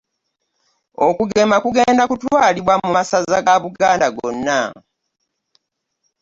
[1.07, 4.59] Okugema kugenda kutwalibwa mu masaza ga Buganda gonna.